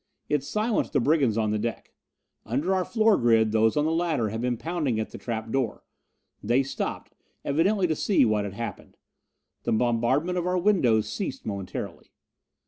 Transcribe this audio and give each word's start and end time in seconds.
It 0.29 0.43
silenced 0.43 0.93
the 0.93 0.99
brigands 0.99 1.37
on 1.37 1.51
the 1.51 1.59
deck. 1.59 1.93
Under 2.43 2.73
our 2.73 2.83
floor 2.83 3.17
grid 3.19 3.51
those 3.51 3.77
on 3.77 3.85
the 3.85 3.91
ladder 3.91 4.29
had 4.29 4.41
been 4.41 4.57
pounding 4.57 4.99
at 4.99 5.11
the 5.11 5.19
trap 5.19 5.51
door. 5.51 5.83
They 6.41 6.63
stopped, 6.63 7.13
evidently 7.45 7.85
to 7.85 7.95
see 7.95 8.25
what 8.25 8.43
had 8.43 8.55
happened. 8.55 8.97
The 9.61 9.73
bombardment 9.73 10.39
of 10.39 10.47
our 10.47 10.57
windows 10.57 11.07
ceased 11.07 11.45
momentarily. 11.45 12.11